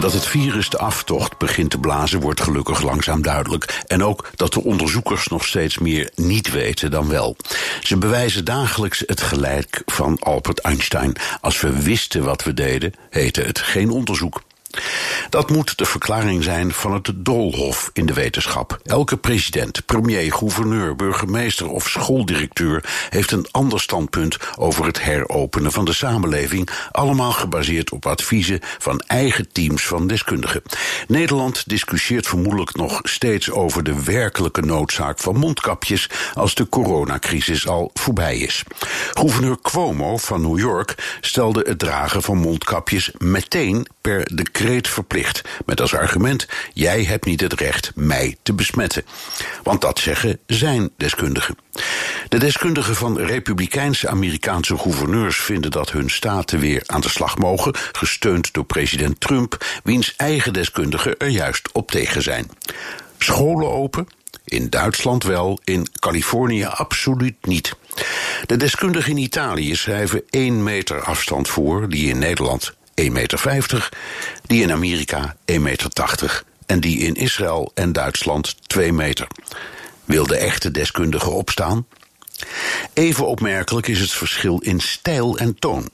Dat 0.00 0.12
het 0.12 0.26
virus 0.26 0.68
de 0.68 0.78
aftocht 0.78 1.38
begint 1.38 1.70
te 1.70 1.78
blazen 1.78 2.20
wordt 2.20 2.40
gelukkig 2.40 2.82
langzaam 2.82 3.22
duidelijk. 3.22 3.82
En 3.86 4.04
ook 4.04 4.30
dat 4.34 4.52
de 4.52 4.64
onderzoekers 4.64 5.26
nog 5.26 5.44
steeds 5.46 5.78
meer 5.78 6.10
niet 6.14 6.50
weten 6.50 6.90
dan 6.90 7.08
wel. 7.08 7.36
Ze 7.82 7.96
bewijzen 7.96 8.44
dagelijks 8.44 9.02
het 9.06 9.20
gelijk 9.20 9.82
van 9.86 10.18
Albert 10.18 10.58
Einstein. 10.58 11.16
Als 11.40 11.60
we 11.60 11.82
wisten 11.82 12.24
wat 12.24 12.44
we 12.44 12.54
deden, 12.54 12.92
heette 13.10 13.40
het 13.40 13.58
geen 13.58 13.90
onderzoek. 13.90 14.42
Dat 15.30 15.50
moet 15.50 15.78
de 15.78 15.84
verklaring 15.84 16.44
zijn 16.44 16.72
van 16.72 16.92
het 16.92 17.12
doolhof 17.16 17.90
in 17.92 18.06
de 18.06 18.12
wetenschap. 18.12 18.78
Elke 18.84 19.16
president, 19.16 19.86
premier, 19.86 20.32
gouverneur, 20.32 20.96
burgemeester 20.96 21.68
of 21.68 21.88
schooldirecteur 21.88 22.84
heeft 23.08 23.32
een 23.32 23.46
ander 23.50 23.80
standpunt 23.80 24.36
over 24.58 24.84
het 24.84 25.02
heropenen 25.02 25.72
van 25.72 25.84
de 25.84 25.92
samenleving, 25.92 26.68
allemaal 26.92 27.32
gebaseerd 27.32 27.92
op 27.92 28.06
adviezen 28.06 28.60
van 28.78 29.00
eigen 29.06 29.52
teams 29.52 29.86
van 29.86 30.06
deskundigen. 30.06 30.62
Nederland 31.08 31.68
discussieert 31.68 32.26
vermoedelijk 32.26 32.74
nog 32.74 33.00
steeds 33.02 33.50
over 33.50 33.82
de 33.82 34.02
werkelijke 34.02 34.60
noodzaak 34.60 35.18
van 35.18 35.36
mondkapjes 35.36 36.10
als 36.34 36.54
de 36.54 36.68
coronacrisis 36.68 37.68
al 37.68 37.90
voorbij 37.94 38.36
is. 38.38 38.62
Gouverneur 39.12 39.56
Cuomo 39.62 40.16
van 40.16 40.40
New 40.40 40.58
York 40.58 41.18
stelde 41.20 41.64
het 41.66 41.78
dragen 41.78 42.22
van 42.22 42.36
mondkapjes 42.36 43.10
meteen 43.18 43.86
per 44.00 44.30
decreet 44.34 44.64
verplicht. 44.88 45.42
Met 45.66 45.80
als 45.80 45.94
argument: 45.94 46.46
jij 46.72 47.04
hebt 47.04 47.24
niet 47.24 47.40
het 47.40 47.52
recht 47.52 47.92
mij 47.94 48.36
te 48.42 48.52
besmetten. 48.52 49.04
Want 49.62 49.80
dat 49.80 49.98
zeggen 49.98 50.38
zijn 50.46 50.90
deskundigen. 50.96 51.56
De 52.28 52.38
deskundigen 52.38 52.94
van 52.94 53.18
republikeinse 53.18 54.08
Amerikaanse 54.08 54.78
gouverneurs 54.78 55.36
vinden 55.36 55.70
dat 55.70 55.90
hun 55.90 56.10
staten 56.10 56.58
weer 56.58 56.82
aan 56.86 57.00
de 57.00 57.08
slag 57.08 57.38
mogen, 57.38 57.74
gesteund 57.92 58.52
door 58.52 58.64
president 58.64 59.20
Trump, 59.20 59.64
wiens 59.84 60.14
eigen 60.16 60.52
deskundigen 60.52 61.16
er 61.18 61.28
juist 61.28 61.72
op 61.72 61.90
tegen 61.90 62.22
zijn. 62.22 62.50
Scholen 63.18 63.70
open, 63.70 64.06
in 64.44 64.70
Duitsland 64.70 65.24
wel, 65.24 65.58
in 65.64 65.86
Californië 65.98 66.64
absoluut 66.64 67.46
niet. 67.46 67.76
De 68.46 68.56
deskundigen 68.56 69.10
in 69.10 69.18
Italië 69.18 69.76
schrijven 69.76 70.22
1 70.30 70.62
meter 70.62 71.02
afstand 71.02 71.48
voor, 71.48 71.88
die 71.88 72.08
in 72.08 72.18
Nederland 72.18 72.74
1,50 73.02 73.12
meter, 73.12 73.88
die 74.46 74.62
in 74.62 74.72
Amerika 74.72 75.36
1,80 75.52 75.60
meter 75.60 76.44
en 76.66 76.80
die 76.80 76.98
in 76.98 77.14
Israël 77.14 77.70
en 77.74 77.92
Duitsland 77.92 78.56
2 78.68 78.92
meter. 78.92 79.26
Wil 80.04 80.26
de 80.26 80.36
echte 80.36 80.70
deskundige 80.70 81.30
opstaan? 81.30 81.86
Even 82.92 83.26
opmerkelijk 83.26 83.88
is 83.88 84.00
het 84.00 84.10
verschil 84.10 84.58
in 84.58 84.80
stijl 84.80 85.38
en 85.38 85.58
toon. 85.58 85.90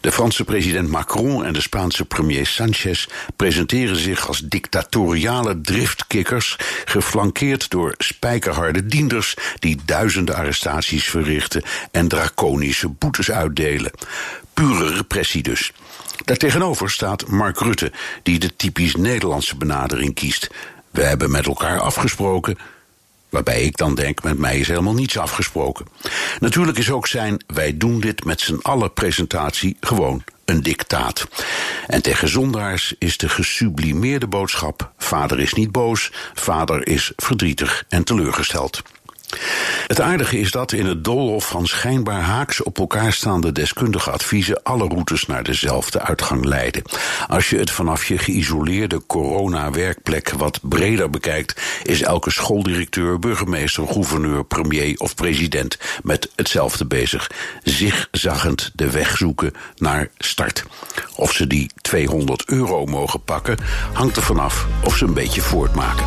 De 0.00 0.12
Franse 0.12 0.44
president 0.44 0.88
Macron 0.88 1.44
en 1.44 1.52
de 1.52 1.60
Spaanse 1.60 2.04
premier 2.04 2.46
Sanchez 2.46 3.06
presenteren 3.36 3.96
zich 3.96 4.28
als 4.28 4.38
dictatoriale 4.38 5.60
driftkikkers, 5.60 6.56
geflankeerd 6.84 7.70
door 7.70 7.94
spijkerharde 7.98 8.86
dienders 8.86 9.34
die 9.58 9.78
duizenden 9.84 10.34
arrestaties 10.34 11.04
verrichten 11.04 11.62
en 11.90 12.08
draconische 12.08 12.88
boetes 12.88 13.30
uitdelen. 13.30 13.90
Pure 14.54 14.94
repressie 14.94 15.42
dus. 15.42 15.72
Daartegenover 16.24 16.90
staat 16.90 17.26
Mark 17.26 17.60
Rutte, 17.60 17.92
die 18.22 18.38
de 18.38 18.56
typisch 18.56 18.96
Nederlandse 18.96 19.56
benadering 19.56 20.14
kiest. 20.14 20.50
We 20.90 21.02
hebben 21.02 21.30
met 21.30 21.46
elkaar 21.46 21.80
afgesproken. 21.80 22.58
Waarbij 23.28 23.62
ik 23.62 23.76
dan 23.76 23.94
denk, 23.94 24.22
met 24.22 24.38
mij 24.38 24.58
is 24.58 24.68
helemaal 24.68 24.94
niets 24.94 25.18
afgesproken. 25.18 25.86
Natuurlijk 26.40 26.78
is 26.78 26.90
ook 26.90 27.06
zijn 27.06 27.44
wij 27.46 27.76
doen 27.76 28.00
dit 28.00 28.24
met 28.24 28.40
z'n 28.40 28.58
allen 28.62 28.92
presentatie 28.92 29.76
gewoon 29.80 30.24
een 30.44 30.62
dictaat. 30.62 31.28
En 31.86 32.02
tegen 32.02 32.28
zondaars 32.28 32.94
is 32.98 33.16
de 33.16 33.28
gesublimeerde 33.28 34.26
boodschap: 34.26 34.92
vader 34.98 35.40
is 35.40 35.52
niet 35.52 35.72
boos, 35.72 36.12
vader 36.34 36.86
is 36.86 37.12
verdrietig 37.16 37.84
en 37.88 38.04
teleurgesteld. 38.04 38.82
Het 39.86 40.00
aardige 40.00 40.38
is 40.38 40.50
dat 40.50 40.72
in 40.72 40.86
het 40.86 41.04
doolhof 41.04 41.48
van 41.48 41.66
schijnbaar 41.66 42.20
haaks 42.20 42.62
op 42.62 42.78
elkaar 42.78 43.12
staande 43.12 43.52
deskundige 43.52 44.10
adviezen 44.10 44.62
alle 44.62 44.88
routes 44.88 45.26
naar 45.26 45.42
dezelfde 45.42 46.00
uitgang 46.00 46.44
leiden. 46.44 46.82
Als 47.28 47.50
je 47.50 47.58
het 47.58 47.70
vanaf 47.70 48.04
je 48.04 48.18
geïsoleerde 48.18 49.02
corona-werkplek 49.06 50.30
wat 50.30 50.58
breder 50.62 51.10
bekijkt, 51.10 51.60
is 51.82 52.02
elke 52.02 52.30
schooldirecteur, 52.30 53.18
burgemeester, 53.18 53.86
gouverneur, 53.86 54.44
premier 54.44 54.98
of 54.98 55.14
president 55.14 55.78
met 56.02 56.30
hetzelfde 56.36 56.86
bezig. 56.86 57.30
Zigzaggend 57.62 58.70
de 58.74 58.90
weg 58.90 59.16
zoeken 59.16 59.52
naar 59.76 60.08
start. 60.18 60.64
Of 61.16 61.32
ze 61.32 61.46
die 61.46 61.70
200 61.80 62.44
euro 62.46 62.86
mogen 62.86 63.24
pakken, 63.24 63.58
hangt 63.92 64.16
er 64.16 64.22
vanaf 64.22 64.66
of 64.84 64.96
ze 64.96 65.04
een 65.04 65.14
beetje 65.14 65.40
voortmaken. 65.40 66.06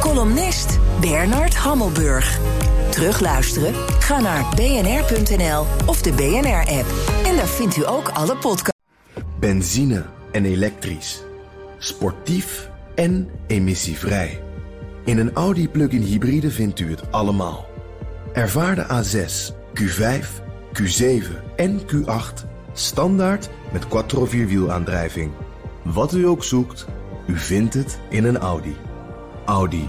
Columnist 0.00 0.69
Bernard 1.00 1.54
Hammelburg. 1.54 2.40
Terugluisteren? 2.90 3.74
Ga 3.98 4.20
naar 4.20 4.54
bnr.nl 4.54 5.66
of 5.86 6.02
de 6.02 6.12
BNR-app. 6.12 6.86
En 7.24 7.36
daar 7.36 7.46
vindt 7.46 7.76
u 7.76 7.86
ook 7.86 8.08
alle 8.08 8.36
podcasts. 8.36 8.78
Benzine 9.38 10.04
en 10.32 10.44
elektrisch. 10.44 11.22
Sportief 11.78 12.70
en 12.94 13.30
emissievrij. 13.46 14.42
In 15.04 15.18
een 15.18 15.32
Audi 15.32 15.68
plug-in 15.68 16.02
hybride 16.02 16.50
vindt 16.50 16.80
u 16.80 16.90
het 16.90 17.12
allemaal. 17.12 17.66
Ervaar 18.32 18.74
de 18.74 18.86
A6, 18.86 19.54
Q5, 19.80 20.26
Q7 20.72 21.24
en 21.56 21.80
Q8 21.80 22.46
standaard 22.72 23.50
met 23.72 23.88
quattro 23.88 24.24
vierwielaandrijving. 24.24 25.30
Wat 25.82 26.14
u 26.14 26.26
ook 26.26 26.44
zoekt, 26.44 26.86
u 27.26 27.38
vindt 27.38 27.74
het 27.74 27.98
in 28.08 28.24
een 28.24 28.38
Audi. 28.38 28.76
Audi. 29.44 29.88